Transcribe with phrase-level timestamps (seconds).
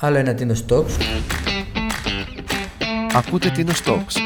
[0.00, 0.90] Άλλο ένα Τίνο Stocks.
[3.14, 4.16] Ακούτε Τίνο Stocks.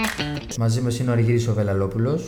[0.58, 2.22] Μαζί μας είναι ο Αργύρης ο Βελαλόπουλος.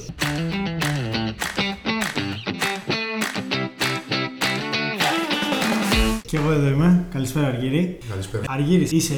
[6.34, 7.04] Και εγώ εδώ είμαι.
[7.12, 7.98] Καλησπέρα, Αργύρη.
[8.10, 8.42] Καλησπέρα.
[8.48, 9.14] Αργύρη, είσαι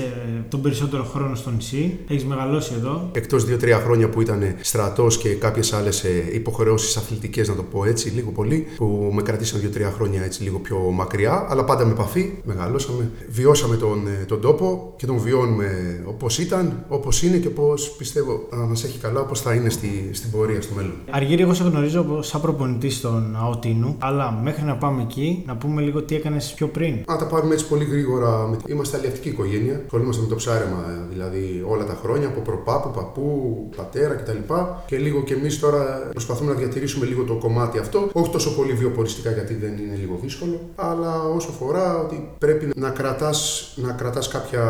[0.49, 1.99] τον περισσότερο χρόνο στο νησί.
[2.08, 3.11] Έχεις μεγαλώσει εδώ.
[3.13, 8.08] Εκτός δύο-τρία χρόνια που ήταν στρατός και κάποιες άλλες υποχρεώσεις αθλητικές, να το πω έτσι,
[8.08, 12.33] λίγο πολύ, που με κρατήσαν δύο-τρία χρόνια έτσι λίγο πιο μακριά, αλλά πάντα με επαφή.
[12.44, 17.75] Μεγαλώσαμε, βιώσαμε τον, ε, τον τόπο και τον βιώνουμε όπως ήταν, όπως είναι και πώ
[17.98, 20.95] πιστεύω να μας έχει καλά, όπως θα είναι στη, στην πορεία στο μέλλον.
[21.11, 25.83] Αργύρη, εγώ σε γνωρίζω σαν προπονητής στον Αοτίνου, αλλά μέχρι να πάμε εκεί, να πούμε
[25.83, 27.05] λίγο τι έκανες πιο πριν.
[27.06, 28.51] Να τα πάρουμε έτσι πολύ γρήγορα.
[28.66, 29.80] Είμαστε αλληλευτική οικογένεια.
[29.84, 34.52] Ασχολούμαστε με το ψάρεμα δηλαδή όλα τα χρόνια από προπάπου, παππού, πατέρα κτλ.
[34.87, 38.09] Και λίγο και εμείς τώρα προσπαθούμε να διατηρήσουμε λίγο το κομμάτι αυτό.
[38.12, 40.60] Όχι τόσο πολύ βιοποριστικά γιατί δεν είναι λίγο δύσκολο.
[40.74, 44.62] Αλλά όσο αφορά ότι πρέπει να κρατάς να κρατάς κάποια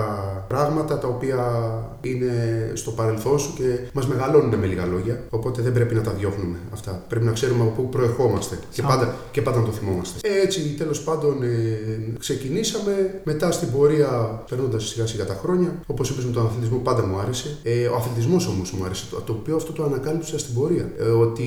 [0.48, 1.38] πράγματα τα οποία
[2.00, 2.32] είναι
[2.74, 5.22] στο παρελθόν σου και μας μεγαλώνουν με λίγα λόγια.
[5.30, 7.04] Οπότε δεν πρέπει να τα διώχνουμε αυτά.
[7.08, 8.58] Πρέπει να ξέρουμε από πού προερχόμαστε.
[8.70, 10.28] Και πάντα, και πάντα να το θυμόμαστε.
[10.42, 13.20] Έτσι, τέλος πάντων, ε, ξεκινήσαμε.
[13.24, 14.08] Μετά στην πορεία,
[14.48, 17.56] περνώντας σιγά σιγά τα χρόνια, όπως είπες με τον αθλητισμό, πάντα μου άρεσε.
[17.62, 19.06] Ε, ο αθλητισμός όμως μου άρεσε.
[19.10, 20.90] Το, το οποίο αυτό το ανακάλυψα στην πορεία.
[20.98, 21.46] Ε, ότι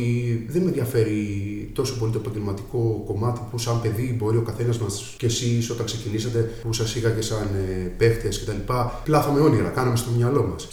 [0.49, 1.19] δεν με ενδιαφέρει
[1.73, 5.85] τόσο πολύ το επαγγελματικό κομμάτι που σαν παιδί μπορεί ο καθένας μας και εσείς όταν
[5.85, 8.73] ξεκινήσατε που σας είχα σαν ε, παίχτες κτλ.
[9.03, 10.67] Πλάθαμε όνειρα, κάναμε στο μυαλό μας.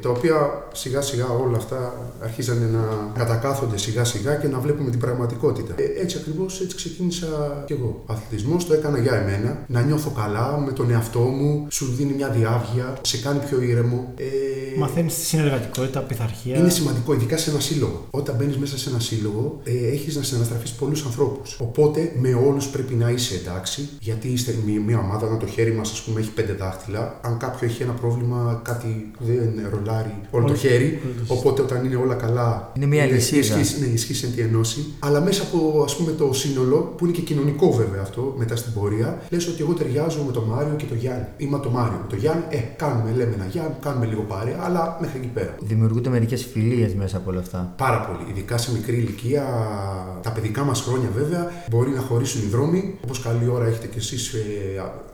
[0.00, 5.00] Τα οποία σιγά σιγά όλα αυτά αρχίζανε να κατακάθονται σιγά σιγά και να βλέπουμε την
[5.00, 5.74] πραγματικότητα.
[5.76, 8.02] Ε, έτσι ακριβώς έτσι ξεκίνησα κι εγώ.
[8.06, 12.28] Αθλητισμός το έκανα για εμένα, να νιώθω καλά με τον εαυτό μου, σου δίνει μια
[12.28, 14.12] διάβγεια, σε κάνει πιο ήρεμο.
[14.16, 16.56] Ε, Μαθαίνεις τη συνεργατικότητα, πειθαρχία.
[16.56, 18.06] Είναι σημαντικό, ειδικά σε ένα σύλλογο.
[18.10, 21.56] Όταν μπαίνεις μέσα σε ένα σύλλογο, ε, έχεις να συναναστραφείς πολλούς ανθρώπους.
[21.60, 25.72] Οπότε με όλους πρέπει να είσαι εντάξει, γιατί είστε μια, μια ομάδα, να το χέρι
[25.72, 27.20] μας ας πούμε έχει πέντε δάχτυλα.
[27.22, 31.00] Αν κάποιο έχει ένα πρόβλημα, κάτι δεν ρολάρει όλο το χέρι.
[31.26, 32.72] Οπότε όταν είναι όλα καλά.
[32.76, 33.56] Είναι μια λυσίδα.
[33.56, 34.86] Ναι, ισχύει εν τη ενώση.
[34.98, 38.72] Αλλά μέσα από ας πούμε, το σύνολο, που είναι και κοινωνικό βέβαια αυτό, μετά στην
[38.72, 41.26] πορεία, λες ότι εγώ ταιριάζω με τον Μάριο και τον Γιάννη.
[41.36, 41.98] Είμαι το Μάριο.
[42.02, 45.54] Με τον Γιάννη, ε, κάνουμε, λέμε ένα Γιάννη, κάνουμε λίγο παρέα, αλλά μέχρι εκεί πέρα.
[45.60, 47.74] Δημιουργούνται μερικές φιλίες μέσα από όλα αυτά.
[47.76, 48.30] Πάρα πολύ.
[48.30, 49.44] Ειδικά σε μικρή ηλικία,
[50.22, 52.98] τα παιδικά μας χρόνια βέβαια, μπορεί να χωρίσουν οι δρόμοι.
[53.04, 54.40] Όπως καλή ώρα έχετε κι εσείς ε,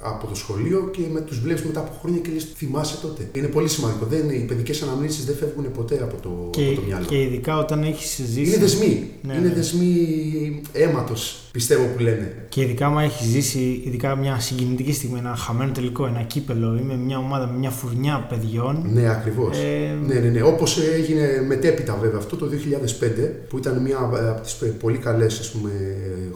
[0.02, 3.28] από το σχολείο και με τους βλέπεις μετά από χρόνια και λες, θυμάσαι τότε.
[3.32, 4.06] Είναι πολύ σημαντικό.
[4.06, 7.04] Δεν, οι παιδικές αναμνήσεις δεν φεύγουν ποτέ από το, και, από το μυαλό.
[7.04, 8.40] Και ειδικά όταν έχεις ζήσει.
[8.40, 9.10] Είναι δεσμοί.
[9.22, 9.54] Ναι, είναι ναι.
[9.54, 12.46] δεσμοί αίματος, πιστεύω που λένε.
[12.48, 16.82] Και ειδικά άμα έχεις ζήσει ειδικά μια συγκινητική στιγμή, ένα χαμένο τελικό, ένα κύπελο ή
[16.82, 18.84] με μια ομάδα, με μια φουρνιά παιδιών.
[18.92, 19.58] Ναι, ακριβώς.
[19.58, 20.42] Ε, Ναι, ναι, ναι.
[20.42, 25.54] Όπως έγινε μετέπειτα βέβαια αυτό το 2005, που ήταν μια από τις πολύ καλές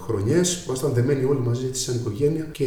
[0.07, 0.65] χρονιές.
[0.67, 2.65] Ήμασταν δεμένοι όλοι μαζί έτσι, σαν οικογένεια και,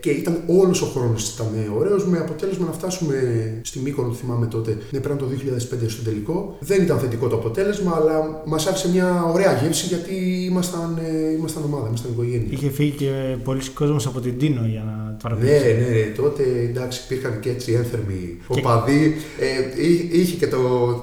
[0.00, 1.46] και ήταν όλος ο χρόνος ήταν
[1.78, 3.14] ωραίος με αποτέλεσμα να φτάσουμε
[3.62, 6.56] στη Μύκονο, το θυμάμαι τότε, ναι, πέραν το 2005 στο τελικό.
[6.60, 10.14] Δεν ήταν θετικό το αποτέλεσμα, αλλά μας άφησε μια ωραία γεύση γιατί
[10.50, 12.46] ήμασταν, ε, ήμασταν ομάδα, ήμασταν οικογένεια.
[12.50, 15.64] Είχε φύγει και πολλοί κόσμοι από την Τίνο για να Ναι, παρακολουθήσει.
[15.64, 19.14] ναι, ναι, τότε εντάξει υπήρχαν και έτσι ένθερμοι οπαδοί.
[19.38, 20.58] Ε, εί- είχε και το,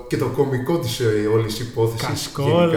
[0.09, 1.01] και το κωμικό της
[1.33, 2.05] όλης υπόθεση.
[2.05, 2.69] Κασκόλ,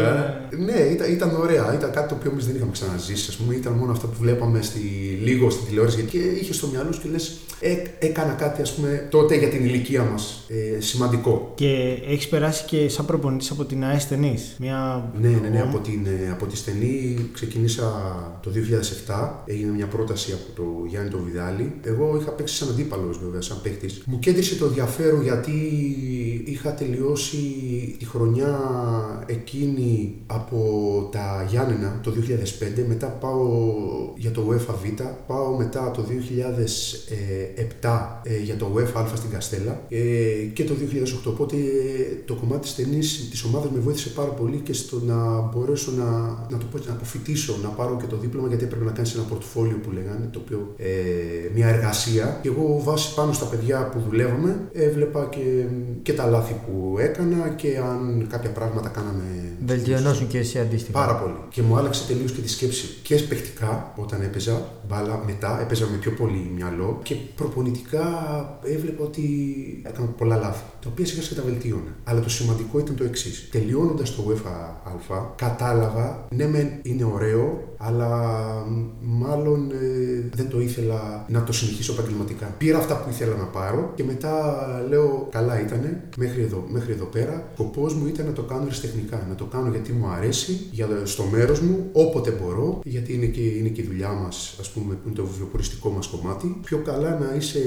[0.64, 1.74] Ναι, ήταν, ήταν ωραία.
[1.74, 3.26] Ήταν κάτι το οποίο εμείς δεν είχαμε ξαναζήσει.
[3.28, 3.54] Ας πούμε.
[3.54, 4.78] Ήταν μόνο αυτά που βλέπαμε στη,
[5.22, 6.02] λίγο στην τηλεόραση.
[6.02, 9.64] Και είχε στο μυαλό σου και λες, ε, έκανα κάτι ας πούμε, τότε για την
[9.64, 10.44] ηλικία μας
[10.76, 11.52] ε, σημαντικό.
[11.54, 14.56] Και έχεις περάσει και σαν προπονητής από την ΑΕΣ Ταινής.
[14.58, 15.10] Μια...
[15.20, 15.60] Ναι, ναι, ναι.
[15.60, 17.84] Από, την, ε, από τη στενή ξεκίνησα
[18.42, 18.50] το
[19.06, 19.28] 2007.
[19.46, 21.72] Έγινε μια πρόταση από το Γιάννη το Βιδάλη.
[21.82, 23.88] Εγώ είχα παίξει σαν αντίπαλος, βέβαια, σαν παίχτη.
[24.04, 25.52] Μου κέντρισε το ενδιαφέρον γιατί
[26.44, 27.36] είχα τελειώσει
[27.98, 28.58] τη χρονιά
[29.26, 30.58] εκείνη από
[31.12, 32.12] τα Γιάννενα το
[32.80, 32.84] 2005.
[32.88, 33.72] Μετά πάω
[34.16, 35.02] για το UEFA Β.
[35.26, 36.04] Πάω μετά το
[37.82, 37.90] 2007
[38.22, 39.98] ε, για το UEFA Α στην Καστέλα ε,
[40.52, 40.74] και το
[41.26, 41.28] 2008.
[41.28, 41.60] Οπότε ε,
[42.24, 46.04] το κομμάτι της ταινής της ομάδας με βοήθησε πάρα πολύ και στο να μπορέσω να,
[46.50, 49.14] να το πω, έτσι, να αποφυτίσω, να πάρω και το δίπλωμα γιατί έπρεπε να κάνεις
[49.14, 50.86] ένα πορτοφόλιο που λέγανε, το οποίο, ε,
[51.54, 52.38] μια εργασία.
[52.42, 55.64] Και εγώ βάσει πάνω στα παιδιά που δουλεύαμε έβλεπα και,
[56.02, 59.22] και τα λάθη που έκανα και αν κάποια πράγματα κάναμε
[59.66, 60.99] Βελτιωνώσουν και εσύ αντίστοιχα.
[60.99, 61.34] Πάρα πολύ.
[61.50, 62.87] Και μου άλλαξε τελείως και τη σκέψη.
[63.02, 68.05] Και παιχτικά, όταν έπαιζα μπάλα, μετά έπαιζα με πιο πολύ μυαλό και προπονητικά
[68.62, 69.22] έβλεπα ότι
[69.87, 70.62] έκανα πολλά λάθη.
[70.81, 71.96] Τα οποία σιγά σιγά τα βελτίωνα.
[72.05, 73.49] Αλλά το σημαντικό ήταν το εξής.
[73.50, 74.75] Τελειώνοντας το UEFA
[75.14, 78.43] Α, κατάλαβα, ναι, μεν είναι ωραίο αλλά
[79.00, 80.03] μάλλον ε,
[80.34, 82.54] δεν το ήθελα να το συνεχίσω επαγγελματικά.
[82.58, 84.32] Πήρα αυτά που ήθελα να πάρω και μετά
[84.88, 87.48] λέω καλά ήτανε μέχρι εδώ, μέχρι εδώ πέρα.
[87.50, 90.88] Ο σκοπός μου ήταν να το κάνω αριστεχνικά, να το κάνω γιατί μου αρέσει, για,
[91.04, 94.94] στο μέρος μου, όποτε μπορώ, γιατί είναι και, είναι και η δουλειά μας, ας πούμε,
[94.94, 96.56] που είναι το βιοποριστικό μας κομμάτι.
[96.64, 97.60] Πιο καλά να είσαι,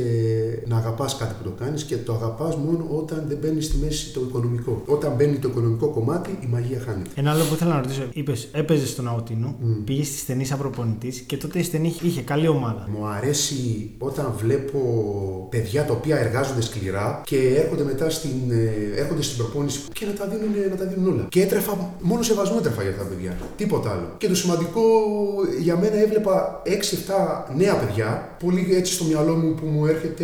[0.68, 4.14] να αγαπάς κάτι που το κάνεις και το αγαπάς μόνο όταν δεν μπαίνεις στη μέση
[4.14, 4.82] το οικονομικό.
[4.86, 7.10] Όταν μπαίνει το οικονομικό κομμάτι, η μαγεία χάνεται.
[7.16, 9.82] Ένα άλλο που ήθελα να ρωτήσω, είπες, έπαιζες στον Αутίνο, Mm.
[9.86, 12.88] πήγες στη στενή σαν προπονητής και τότε η στενή είχε καλή ομάδα.
[12.94, 14.80] Μου αρέσει όταν βλέπω
[15.50, 20.12] παιδιά τα οποία εργάζονται σκληρά και έρχονται μετά στην, ε, έρχονται στην προπόνηση και να
[20.14, 21.26] τα, δίνουν, να τα δίνουν όλα.
[21.30, 23.38] Και έτρεφα, μόνο σεβασμό έτρεφα για αυτά τα παιδιά.
[23.58, 24.08] Τίποτα άλλο.
[24.18, 24.82] Και το σημαντικό
[25.60, 26.70] για μένα έβλεπα 6-7
[27.56, 30.24] νέα παιδιά, πολύ έτσι στο μυαλό μου που μου έρχεται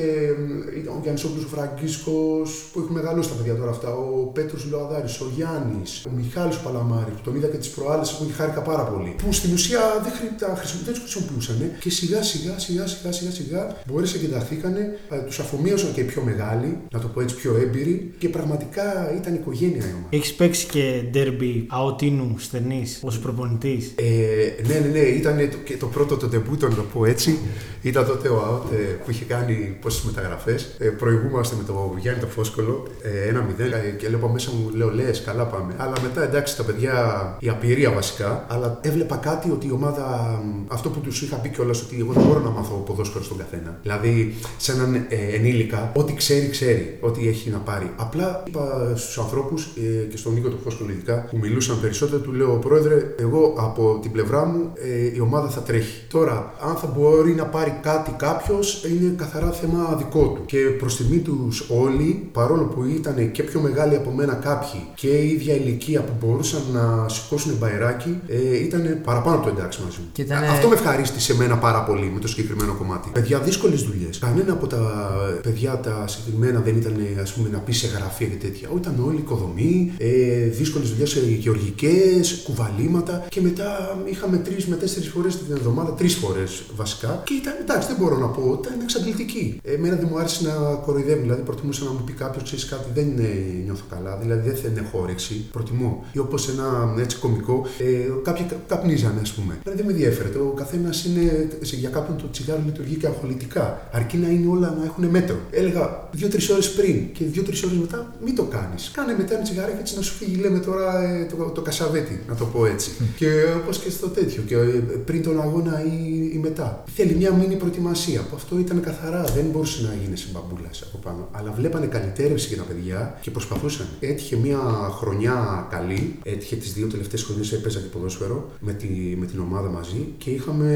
[0.75, 4.07] ε, ήταν ο Γιάννης Όπλος, ο Φραγκίσκος, που έχουν μεγαλώσει τα παιδιά τώρα αυτά, ο
[4.33, 8.23] Πέτρος Λοαδάρης, ο Γιάννης, ο Μιχάλης ο Παλαμάρης, που τον είδα και τις προάλλες που
[8.37, 9.15] χάρηκα πάρα πολύ.
[9.25, 13.11] Που στην ουσία δεν χρη- τα χρησιμο- δεν τους χρησιμοποιούσαν και σιγά σιγά σιγά σιγά
[13.11, 17.21] σιγά σιγά μπόρεσαν και ενταχθήκανε, ε, τους αφομοίωσαν και οι πιο μεγάλοι, να το πω
[17.21, 20.07] έτσι πιο έμπειροι και πραγματικά ήταν οικογένεια η ομάδα.
[20.09, 25.77] Έχεις παίξει και ντέρμπι Αутίνου στενής ως προπονητής; Ε, ναι, ναι, ναι, ήταν το, και
[25.77, 27.37] το πρώτο το ντεμπούτο, να το πω έτσι.
[27.83, 30.75] Ήταν τότε ο ΑΟΤ ε, που είχε κάνει πόσες μεταγραφές.
[30.77, 34.69] Ε, προηγούμαστε με τον Γιάννη το Φόσκολο, ε, ένα μηδέν, ε, και έλεγα μέσα μου,
[34.75, 35.73] λέω, λες, καλά πάμε.
[35.77, 36.93] Αλλά μετά εντάξει, τα παιδιά,
[37.39, 40.03] η απειρία βασικά, αλλά έβλεπα κάτι ότι η ομάδα,
[40.43, 43.37] μ, αυτό που τους είχα πει κιόλας, ότι εγώ δεν μπορώ να μάθω ποδόσφαιρο στον
[43.37, 43.79] καθένα.
[43.81, 47.91] Δηλαδή, σε έναν ε, ενήλικα, ό,τι ξέρει, ξέρει, ό,τι έχει να πάρει.
[47.95, 52.31] Απλά είπα στους ανθρώπους ε, και στον Νίκο το Φόσκολο ειδικά, που μιλούσαν περισσότερο, του
[52.31, 56.05] λέω, Πρόεδρε, εγώ από την πλευρά μου ε, η ομάδα θα τρέχει.
[56.07, 60.41] Τώρα, αν θα μπορεί να πάρει κάτι κάποιος, είναι καθαρά θέμα δικό του.
[60.45, 65.07] Και προς τιμή τους όλοι, παρόλο που ήταν και πιο μεγάλοι από μένα κάποιοι και
[65.07, 69.97] η ίδια ηλικία που μπορούσαν να σηκώσουν μπαϊράκι, ε, ήταν παραπάνω από το εντάξει μαζί
[69.99, 70.05] μου.
[70.11, 73.09] Και ήτανε- Α- Αυτό με ευχαρίστησε εμένα πάρα πολύ με το συγκεκριμένο κομμάτι.
[73.13, 74.19] Παιδιά, δύσκολες δουλειές.
[74.19, 75.11] Κανένα από τα
[75.43, 78.69] παιδιά τα συγκεκριμένα δεν ήταν ας πούμε, να πει σε γραφεία και τέτοια.
[78.73, 80.07] Ό, Ήταν όλοι οικοδομή, ε,
[80.45, 86.63] δύσκολες δουλειές γεωργικές, κουβαλήματα και μετά είχαμε τρεις με τέσσερις φορές την εβδομάδα, τρεις φορές
[86.75, 87.21] βασικά.
[87.25, 89.59] Και ήταν εντάξει, δεν μπορώ να πω, ήταν εξαντλητική.
[89.63, 90.53] Εμένα δεν μου άρεσε να
[90.85, 93.29] κοροϊδεύουν, δηλαδή προτιμούσα να μου πει κάποιος, ξέρεις κάτι, δεν ε,
[93.65, 95.45] νιώθω καλά, δηλαδή δεν θέλω έχω όρεξη.
[95.51, 96.05] Προτιμώ.
[96.11, 96.67] Ή όπως ένα
[96.99, 97.85] έτσι κωμικό, ε,
[98.23, 99.53] κάποιοι κα- καπνίζανε, ας πούμε.
[99.65, 100.29] Εμένα δεν με ενδιαφέρει.
[100.35, 103.87] Ο καθένας είναι, σε- για κάποιον το τσιγάρο λειτουργεί και αγχολητικά.
[103.91, 105.37] Αρκεί να είναι όλα να έχουν μέτρο.
[105.51, 108.91] Έλεγα δύο-τρεις ώρες πριν και δύο-τρεις ώρες μετά, μην το κάνεις.
[108.93, 112.35] Κάνε μετά ένα τσιγάρο έτσι να σου φύγει, λέμε τώρα ε, το, το κασαβέτι, να
[112.35, 112.91] το πω έτσι.
[113.15, 113.27] και
[113.61, 114.59] όπως και στο τέτοιο, και ε,
[115.05, 116.83] πριν τον αγώνα ή, ή μετά.
[116.95, 120.97] Θέλει μια μήνυ προετοιμασία που αυτό ήταν καθαρά, δεν μπορούσε να γίνει σε μπαμπούλα από
[120.97, 121.27] πάνω.
[121.31, 123.87] Αλλά βλέπανε καλυτέρευση για τα παιδιά και προσπαθούσαν.
[123.99, 124.59] Έτυχε μια
[124.99, 128.87] χρονιά καλή, έτυχε τις δύο τελευταίες χρονιές έπαιζα και ποδόσφαιρο με, τη,
[129.19, 130.67] με την ομάδα μαζί και είχαμε,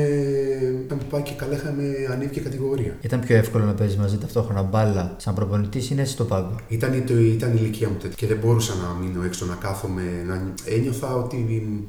[0.86, 2.98] είχαμε πάει και καλά, είχαμε ανέβει και κατηγορία.
[3.02, 7.04] Ήταν πιο εύκολο να παίζεις μαζί ταυτόχρονα μπάλα σαν προπονητής ή έτσι στο πάγκο; Ήταν,
[7.06, 10.02] το, ήταν η ηλικία μου τέτοια και δεν μπορούσα να μείνω έξω να κάθομαι.
[10.28, 10.54] Να...
[10.66, 11.38] Ένιωθα ότι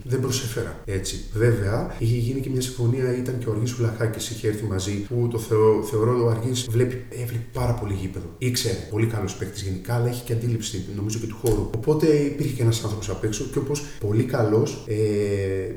[0.04, 1.24] δεν προσέφερα έτσι.
[1.34, 4.77] Βέβαια, είχε γίνει και μια συμφωνία, ήταν και ο Αργής Ουλαχάκη, είχε έρθει μαζί,
[5.08, 8.26] που το θεω, θεωρώ ο Αργή βλέπει, έβλεπε πάρα πολύ γήπεδο.
[8.38, 11.70] Ήξερε, πολύ καλό παίκτη γενικά, αλλά έχει και αντίληψη νομίζω και του χώρου.
[11.76, 14.96] Οπότε υπήρχε και ένας άνθρωπος απ' έξω και όπως πολύ καλός, ε,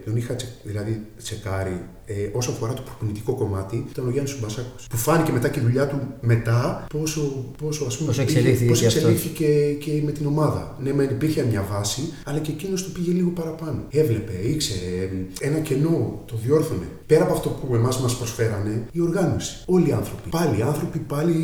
[0.05, 4.75] τον είχα τσε, δηλαδή τσεκάρει ε, όσο αφορά το προπονητικό κομμάτι, ήταν ο Γιάννης Σουμπασάκο.
[4.89, 8.69] Που φάνηκε μετά και η δουλειά του μετά πόσο, πόσο, ας πούμε, Πώς πήγε- εξελίχθηκε
[8.69, 9.01] πώς και αυτός.
[9.01, 9.45] εξελίχθηκε
[9.79, 10.77] και με την ομάδα.
[10.83, 13.85] Ναι, μεν υπήρχε μια βάση, αλλά και εκείνος του πήγε λίγο παραπάνω.
[13.89, 15.09] Έβλεπε, ήξερε,
[15.39, 16.85] ένα κενό, το διόρθωνε.
[17.05, 19.63] Πέρα από αυτό που εμάς μας προσφέρανε, η οργάνωση.
[19.65, 20.29] Όλοι οι άνθρωποι.
[20.29, 21.35] Πάλι οι άνθρωποι, πάλι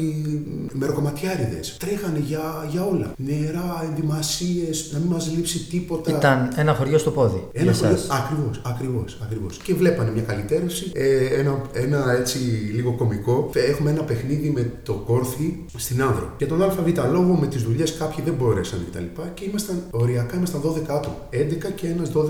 [0.74, 1.60] μεροκομματιάριδε.
[1.78, 3.13] Τρέχανε για, για όλα.
[3.18, 6.12] Νερά, ενδυμασίες, να μην μας λείψει τίποτα.
[6.12, 7.48] Ήταν ένα χωριό στο πόδι.
[7.51, 8.08] Ένα για εσάς.
[8.10, 9.58] Ακριβώς, ακριβώς, ακριβώς.
[9.58, 10.92] Και βλέπανε μια καλυτέρευση.
[10.94, 12.38] Ε, ένα, ένα έτσι
[12.75, 13.50] λίγο κωμικό.
[13.54, 16.34] Έχουμε ένα παιχνίδι με το κόρθι στην Άνδρο.
[16.38, 19.00] Για τον ΑΒ λόγο με τις δουλειές κάποιοι δεν μπόρεσαν κτλ.
[19.00, 21.16] Και, και ήμασταν, οριακά ήμασταν 12 άτομα.
[21.32, 21.38] 11
[21.75, 22.22] και ένας 12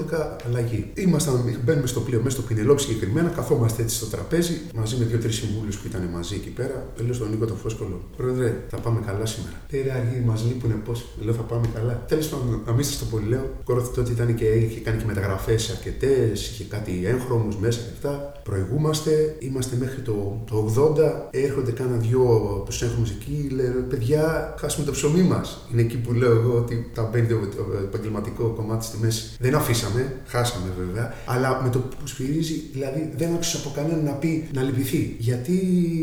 [0.47, 0.91] αλλαγή.
[0.93, 5.35] Ήμασταν, μπαίνουμε στο πλοίο, μέσα στο Πινελόπι συγκεκριμένα, καθόμαστε έτσι στο τραπέζι μαζί με δύο-τρεις
[5.35, 6.87] συμβούλους που ήταν μαζί εκεί πέρα.
[6.97, 9.55] Λέω στον Νίκο το Φόσκολο, Πρόεδρε, θα πάμε καλά σήμερα.
[9.71, 11.05] Λέει ρε αργοί, μας λείπουνε πώς.
[11.19, 12.03] Λέω θα πάμε καλά.
[12.07, 13.45] Τέλος πάντων, να μην σα το πολύ λέω.
[13.63, 18.31] Κόρθι τότε ήταν και είχε κάνει και μεταγραφές αρκετές, είχε κάτι έγχρωμους μέσα και αυτά.
[18.43, 21.11] Προηγούμαστε, είμαστε μέχρι το, το 80.
[21.31, 23.49] Έρχονται κάνα δυο από τους έγχρωμους εκεί.
[23.51, 25.67] Λένε παιδιά, χάσουμε το ψωμί μας.
[25.71, 29.35] Είναι εκεί που λέω εγώ ότι τα μπαίνει το, το επαγγελματικό κομμάτι στη μέση.
[29.39, 31.13] Δεν αφήσαμε, χάσαμε βέβαια.
[31.25, 34.86] Αλλά με το που σφυρίζει, δηλαδή δεν άκουσα από κανέναν να πει να λυπηθεί.
[35.19, 35.51] Γιατί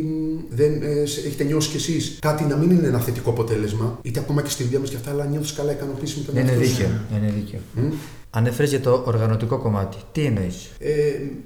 [0.07, 3.99] μ, δεν ε, σε- έχετε νιώσει κι εσείς κάτι να μην είναι ένα θετικό αποτέλεσμα,
[4.03, 6.43] είτε ακόμα και στη δουλειά μας και αυτά, αλλά νιώθεις καλά ικανοποίηση με τον Δεν
[6.43, 6.75] είναι εαυτό σου.
[6.77, 6.91] δίκαιο.
[7.13, 7.61] Δεν είναι δίκαιο.
[7.75, 7.93] Μμ.
[8.37, 9.97] Ανέφερε για το οργανωτικό κομμάτι.
[10.13, 10.93] Τι εννοείς; Ε,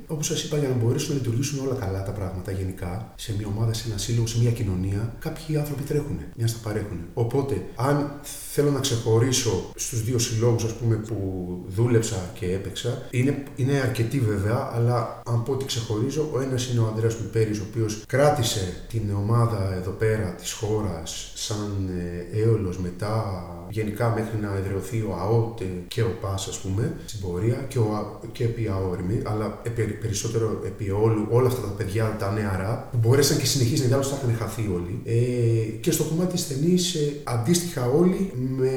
[0.06, 3.46] Όπως σας είπα, για να μπορέσουν να λειτουργήσουν όλα καλά τα πράγματα γενικά, σε μια
[3.56, 6.98] ομάδα, σε ένα σύλλογο, σε μια κοινωνία, κάποιοι άνθρωποι τρέχουν, μιας στα παρέχουν.
[7.14, 8.12] Οπότε, αν
[8.52, 10.64] θέλω να ξεχωρίσω στους δύο συλλόγους
[11.06, 16.66] που δούλεψα και έπαιξα, είναι, είναι αρκετοί βέβαια, αλλά αν πω ότι ξεχωρίζω, ο ένας
[16.66, 21.88] είναι ο Ανδρέας Πιπέρη, ο οποίος κράτησε την ομάδα εδώ πέρα της χώρας σαν
[22.32, 27.20] ε, έολος μετά γενικά μέχρι να εδραιωθεί ο ΑΟΤ και ο ΠΑΣ ας πούμε στην
[27.20, 29.62] πορεία και, ο, και επί ΑΟΡΜΗ αλλά
[30.00, 34.08] περισσότερο επί όλου, όλα αυτά τα παιδιά τα νεαρά που μπορέσαν και συνεχίζουν γιατί άλλως
[34.08, 35.00] θα είχαν χαθεί όλοι.
[35.04, 38.70] Ε, και στο κομμάτι της ταινής ε, αντίστοιχα όλοι με,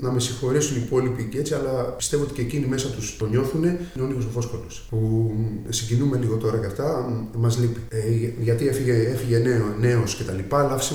[0.00, 3.26] να με συγχωρέσουν οι υπόλοιποι και έτσι αλλά πιστεύω ότι και εκείνοι μέσα τους το
[3.26, 5.32] νιώθουν είναι ο Νίκος ο Φόσκολος που
[5.68, 7.80] συγκινούμε λίγο τώρα και αυτά μας λείπει.
[7.88, 7.98] Ε,
[8.40, 10.94] γιατί έφυγε, έφυγε νέο, νέος και τα λοιπά αλλά άφησε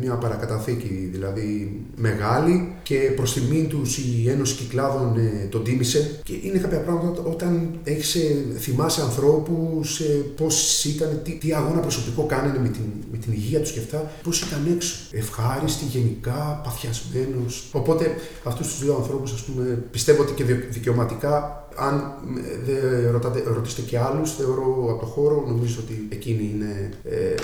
[0.00, 6.20] μια παρακαταθήκη δηλαδή μεγάλη και προς τιμήν τους η Ένωση Κυκλάδων ε, τον τίμησε.
[6.22, 10.04] Και είναι κάποια πράγματα όταν έχεις ε, θυμάσαι ανθρώπους, ε,
[10.36, 14.12] πώς ήταν, τι, τι, αγώνα προσωπικό κάνανε με την, με την υγεία τους και αυτά,
[14.22, 14.96] πώς ήταν έξω.
[15.10, 17.46] Ευχάριστοι, γενικά, παθιασμένου.
[17.72, 23.42] Οπότε αυτούς τους δύο ανθρώπους, ας πούμε, πιστεύω ότι και δικαιωματικά αν ε, δεν ρωτάτε,
[23.46, 27.34] ρωτήσετε και άλλους, θεωρώ από το χώρο, νομίζω ότι εκείνοι είναι ε,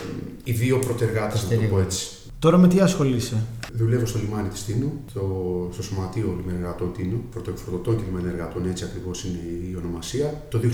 [0.45, 2.07] οι δύο πρωτεργάτες, να το πω έτσι.
[2.41, 3.37] Τώρα με τι ασχολείσαι;
[3.73, 9.25] Δουλεύω στο λιμάνι της Τίνου, στο, στο Σωματείο Λιμενεργατών Τίνου, πρωτοεκφορτωτών και λιμενεργατών, έτσι ακριβώς
[9.25, 9.39] είναι
[9.71, 10.65] η ονομασία, το 2014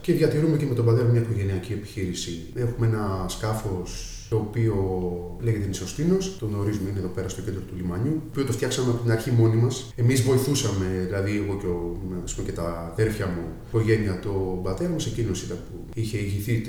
[0.00, 2.40] και διατηρούμε και με τον πατέρα μια οικογενειακή επιχείρηση.
[2.54, 4.74] Έχουμε ένα σκάφος το οποίο
[5.40, 8.90] λέγεται Νησοστίνο, το γνωρίζουμε, είναι εδώ πέρα στο κέντρο του λιμανιού, το οποίο το φτιάξαμε
[8.90, 9.92] από την αρχή μόνοι μας.
[9.96, 15.06] Εμείς βοηθούσαμε, δηλαδή εγώ και, ο, πούμε, και τα αδέρφια μου, οικογένεια, το πατέρα μας,
[15.06, 16.60] εκείνος ήταν που είχε ηγηθεί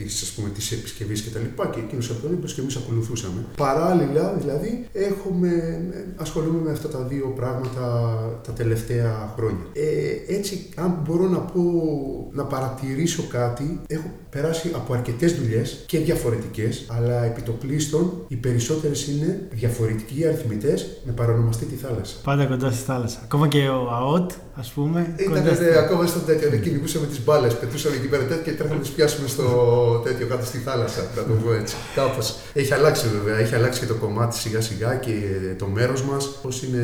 [0.53, 3.46] της επισκευής και τα λοιπά και εκείνος από τον και εμείς ακολουθούσαμε.
[3.58, 5.50] Παράλληλα, δηλαδή, έχουμε,
[6.15, 7.84] ασχολούμαι με αυτά τα δύο πράγματα
[8.44, 9.65] τα τελευταία χρόνια.
[9.74, 11.62] Ε, έτσι, αν μπορώ να πω,
[12.32, 18.36] να παρατηρήσω κάτι, έχω περάσει από αρκετές δουλειές και διαφορετικές, αλλά επί το πλήστον οι
[18.36, 22.15] περισσότερες είναι διαφορετικοί αριθμητές με παρονομαστή τη θάλασσα.
[22.24, 23.20] Πάντα κοντά στη θάλασσα.
[23.24, 25.13] Ακόμα και ο ΑΟΤ, ας πούμε.
[25.17, 25.65] Ήταν κοντά στη...
[25.65, 26.48] ακόμα στο τέτοιο.
[26.48, 29.46] Εκεί κυνηγούσαμε τις μπάλες, πετούσαμε εκεί πέρα και τρέχαμε να τις πιάσουμε στο
[30.03, 31.01] τέτοιο κάτω στη θάλασσα.
[31.15, 31.75] Να το πω έτσι.
[31.96, 32.36] Κάπως.
[32.53, 33.38] Έχει αλλάξει βέβαια.
[33.38, 35.12] Έχει αλλάξει και το κομμάτι σιγά σιγά και
[35.58, 36.39] το μέρος μας.
[36.41, 36.84] Πώς είναι,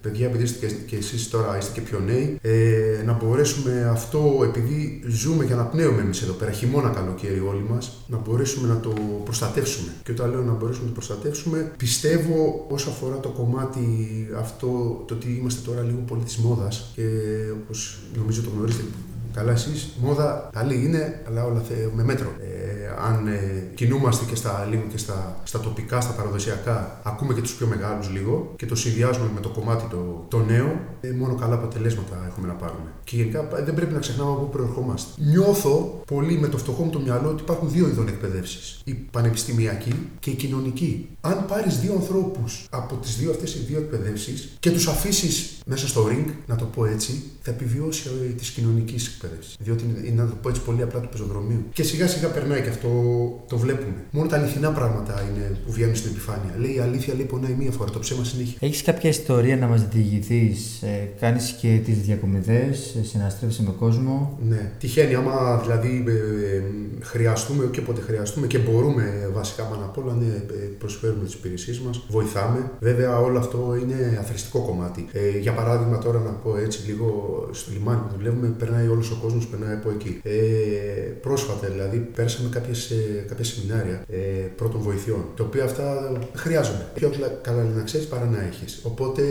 [0.00, 5.02] παιδιά, επειδή είστε και εσείς τώρα είστε και πιο νέοι, ε, να μπορέσουμε αυτό επειδή
[5.08, 8.92] ζούμε και αναπνέουμε εμείς εδώ πέρα χειμώνα καλοκαίρι όλοι μας, να μπορέσουμε να το
[9.24, 9.88] προστατεύσουμε.
[10.04, 13.86] Και όταν λέω να μπορέσουμε να το προστατεύσουμε, πιστεύω όσο αφορά το κομμάτι
[14.38, 17.02] αυτό, το ότι είμαστε τώρα λίγο πολύ τη μόδα και
[17.62, 18.84] όπως νομίζω το γνωρίζετε
[19.34, 21.62] καλά εσείς, μόδα καλή είναι, αλλά όλα
[21.94, 22.32] με μέτρο.
[22.40, 22.74] Ε,
[23.08, 27.54] αν ε, κινούμαστε και στα, λίγο και στα, στα τοπικά, στα παραδοσιακά, ακούμε και τους
[27.54, 31.54] πιο μεγάλους λίγο και το συνδυάζουμε με το κομμάτι το, το νέο, ε, μόνο καλά
[31.54, 32.92] αποτελέσματα έχουμε να πάρουμε.
[33.04, 35.10] Και γενικά ε, δεν πρέπει να ξεχνάμε από πού προερχόμαστε.
[35.16, 38.80] Νιώθω πολύ με το φτωχό μου το μυαλό ότι υπάρχουν δύο ειδών εκπαιδεύσεις.
[38.84, 41.08] Η πανεπιστημιακή και η κοινωνική.
[41.20, 45.88] Αν πάρεις δύο ανθρώπους από τις δύο αυτές οι δύο εκπαιδεύσεις και τους αφήσεις μέσα
[45.88, 49.23] στο ring, να το πω έτσι, θα επιβιώσει της κοινωνικής εκπαίδευση.
[49.58, 51.64] Διότι είναι, να το πω έτσι πολύ απλά του πεζοδρομίου.
[51.72, 52.88] Και σιγά σιγά περνάει και αυτό
[53.48, 53.94] το βλέπουμε.
[54.10, 56.54] Μόνο τα αληθινά πράγματα είναι που βγαίνουν στην επιφάνεια.
[56.58, 58.56] Λέει η αλήθεια λέει πονάει μία φορά, το ψέμα συνέχεια.
[58.60, 64.38] Έχεις κάποια ιστορία να μας διηγηθείς, ε, κάνεις και τις διακομιδές, ε, συναστρέφεσαι με κόσμο;
[64.48, 64.72] Ναι.
[64.78, 66.62] Τυχαίνει, άμα δηλαδή ε,
[67.00, 71.78] χρειαστούμε και όποτε χρειαστούμε και μπορούμε βασικά πάνω απ' όλα ναι, ε, προσφέρουμε τις υπηρεσίες
[71.80, 72.70] μας, βοηθάμε.
[72.80, 75.08] Βέβαια όλο αυτό είναι αθρηστικό κομμάτι.
[75.12, 77.08] Ε, για παράδειγμα, τώρα να πω έτσι λίγο
[77.52, 80.20] στο λιμάνι που δουλεύουμε, περνάει όλος ο κόσμος, περνάει από εκεί.
[80.22, 80.30] Ε,
[81.20, 84.16] πρόσφατα δηλαδή, πέρασαμε κάποιες, ε, κάποια σεμινάρια ε,
[84.56, 86.86] πρώτων βοηθειών, τα οποία αυτά χρειάζονται.
[86.94, 88.80] Πιο καλά να ξέρεις παρά να έχεις.
[88.82, 89.22] Οπότε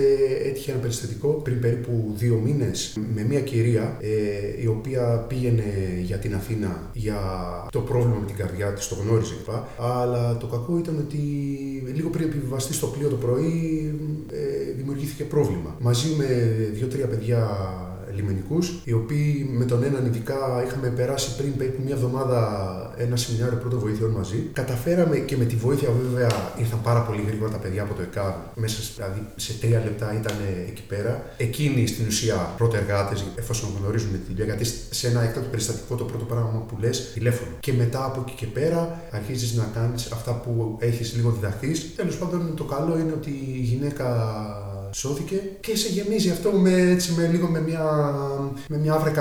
[0.45, 5.63] έτυχε ένα περιστατικό πριν περίπου δύο μήνες με μια κυρία ε, η οποία πήγαινε
[6.03, 7.19] για την Αθήνα για
[7.71, 9.55] το πρόβλημα με την καρδιά της, το γνώριζε κλπ.
[9.77, 11.17] Αλλά το κακό ήταν ότι
[11.93, 13.93] λίγο πριν επιβιβαστεί στο πλοίο το πρωί
[14.31, 15.75] ε, δημιουργήθηκε πρόβλημα.
[15.79, 16.25] Μαζί με
[16.73, 17.47] δύο-τρία παιδιά
[18.15, 22.41] λιμενικούς, οι οποίοι με τον έναν ειδικά είχαμε περάσει πριν περίπου μια εβδομάδα
[22.97, 24.37] ένα σεμινάριο πρώτων βοήθειων μαζί.
[24.53, 28.33] Καταφέραμε και με τη βοήθεια, βέβαια, ήρθαν πάρα πολύ γρήγορα τα παιδιά από το ΕΚΑΒ.
[28.55, 30.35] Μέσα δηλαδή, σε τρία λεπτά ήταν
[30.67, 31.23] εκεί πέρα.
[31.37, 36.03] Εκείνοι στην ουσία πρώτοι εργάτες, εφόσον γνωρίζουν τη δουλειά, γιατί σε ένα έκτακτο περιστατικό το
[36.03, 37.51] πρώτο πράγμα που λες τηλέφωνο.
[37.59, 41.95] Και μετά από εκεί και πέρα αρχίζεις να κάνεις αυτά που έχεις λίγο διδαχθείς.
[41.95, 44.07] Τέλος πάντων, το καλό είναι ότι η γυναίκα
[44.93, 48.13] σώθηκε και σε γεμίζει αυτό με, έτσι, με λίγο με μια,
[48.67, 49.11] με μια άβρα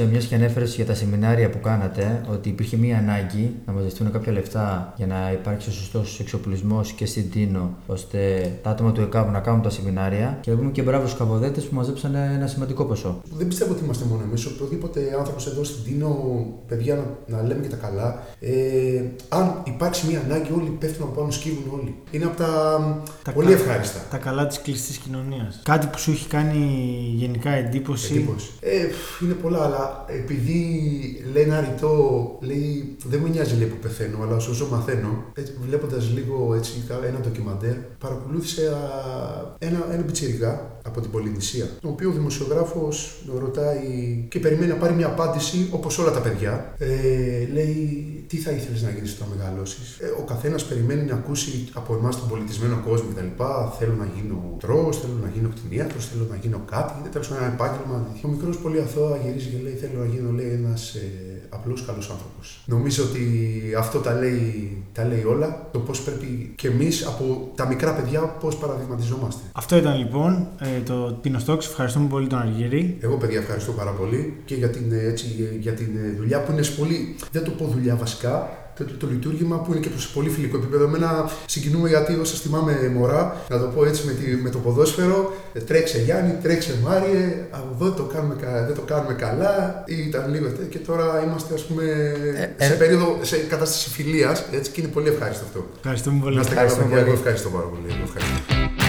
[0.00, 0.26] ικανοποίηση.
[0.28, 4.32] Μια και ανέφερες για τα σεμινάρια που κάνατε, ότι υπήρχε μία ανάγκη να μαζευτούν κάποια
[4.32, 9.30] λεφτά για να υπάρξει ο σωστός εξοπλισμός και στην Τίνο, ώστε τα άτομα του ΕΚΑΒ
[9.30, 10.38] να κάνουν τα σεμινάρια.
[10.40, 13.20] Και βλέπουμε και μπράβο στους καβοδέτε που μαζέψαν ένα σημαντικό ποσό.
[13.36, 14.44] Δεν πιστεύω ότι είμαστε μόνο εμείς.
[14.46, 16.94] Οποιοδήποτε άνθρωπος εδώ στην Τίνο, παιδιά,
[17.26, 18.22] να, να λέμε και τα καλά.
[18.40, 21.94] Ε, αν υπάρξει μία ανάγκη, όλοι πέφτουν από πάνω, σκύβουν όλοι.
[22.10, 22.46] Είναι από τα,
[23.22, 23.98] Τα πολύ κα- ευχάριστα.
[24.10, 25.60] Τα καλά της κλειστής κοινωνίας.
[25.64, 26.58] Κάτι που σου έχει κάνει
[27.14, 28.50] γενικά εντύπωση; Εντύπωση.
[28.60, 30.60] Ε, φ, είναι πολλά, αλλά επειδή
[31.32, 35.24] λέει ένα ρητό, λέει, δεν με νοιάζει λέει που πεθαίνω, αλλά όσο ζω μαθαίνω.
[35.66, 38.78] Βλέποντας λίγο έτσι, κα- ένα ντοκιμαντέρ, παρακολούθησε α,
[39.58, 44.94] ένα, ένα πιτσιρικά από την Πολυνησία, τον οποίο ο δημοσιογράφος ρωτάει και περιμένει να πάρει
[44.94, 46.74] μια απάντηση όπως όλα τα παιδιά.
[46.78, 46.86] Ε,
[47.52, 47.78] λέει,
[48.28, 52.18] τι θα ήθελες να γίνεις όταν μεγαλώσεις; Ε, ο καθένας περιμένει να ακούσει από εμάς
[52.18, 53.42] τον πολιτισμένο κόσμο κτλ.
[53.78, 57.08] Θέλω να γίνω τρό, θέλω να γίνω κτηνίατρος, θέλω να γίνω κάτι.
[57.08, 58.06] Τέλος πάντων, ένα επάγγελμα.
[58.20, 61.76] Και ο μικρός πολύ αθώα γυρίζει και λέει: Θέλω να γίνω λέει, ένας ε, απλό
[61.86, 62.62] καλό άνθρωπος.
[62.64, 63.22] Νομίζω ότι
[63.78, 65.68] αυτό τα λέει, τα λέει όλα.
[65.72, 69.42] Το πώς πρέπει και εμείς από τα μικρά παιδιά πώς παραδειγματιζόμαστε.
[69.52, 71.58] Αυτό ήταν λοιπόν ε, το Τίνο Stocks.
[71.58, 72.96] Ευχαριστούμε πολύ τον Αργύρη.
[73.00, 76.42] Εγώ, παιδιά, ευχαριστώ πάρα πολύ και για την, ε, έτσι, ε, για την ε, δουλειά
[76.42, 77.16] που είναι σε πολύ.
[77.32, 78.48] Δεν το πω δουλειά βασικά.
[78.78, 80.84] Το, το, το λειτουργήμα που είναι και σε πολύ φιλικό επίπεδο.
[80.84, 85.32] Εμένα συγκινούμε γιατί όσα θυμάμαι μωρά, να το πω έτσι με, τη, με το ποδόσφαιρο,
[85.52, 89.82] ε, τρέξε Γιάννη, τρέξε Μάριε, από εδώ δεν το κάνουμε, κα- δεν το κάνουμε καλά,
[89.86, 90.66] ή ήταν λίγο τέτοιο.
[90.66, 91.82] και τώρα είμαστε ας πούμε
[92.58, 92.76] Ε, σε ε.
[92.76, 95.66] περίοδο, σε κατάσταση φιλίας, έτσι και είναι πολύ ευχάριστο αυτό.
[95.76, 96.34] Ευχαριστούμε πολύ.
[96.34, 97.18] Να είστε καλά, Ευχαριστούμε παιδιά, εγώ πολύ.
[97.20, 97.86] ευχαριστώ πάρα πολύ.
[97.94, 98.87] Εγώ ευχαριστώ.